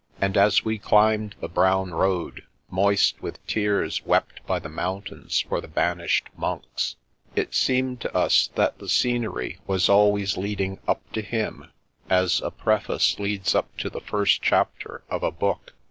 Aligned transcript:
And 0.19 0.35
as 0.35 0.65
we 0.65 0.79
climbed 0.79 1.35
the 1.41 1.47
brown 1.47 1.91
road— 1.91 2.43
^moist 2.73 3.21
with 3.21 3.37
tears 3.45 4.03
wept 4.03 4.43
by 4.47 4.57
the 4.57 4.67
mountains 4.67 5.41
for 5.41 5.61
the 5.61 5.67
banished 5.67 6.25
monks— 6.35 6.95
it 7.35 7.53
seemed 7.53 8.01
to 8.01 8.15
us 8.17 8.49
that 8.55 8.79
the 8.79 8.89
scenery 8.89 9.59
was 9.67 9.89
always 9.89 10.37
leading 10.37 10.79
up 10.87 11.03
to 11.11 11.21
him, 11.21 11.69
as 12.09 12.41
a 12.41 12.49
preface 12.49 13.19
leads 13.19 13.53
up 13.53 13.77
to 13.77 13.91
the 13.91 14.01
first 14.01 14.41
chapter 14.41 15.03
of 15.07 15.21
a 15.21 15.29
book. 15.29 15.75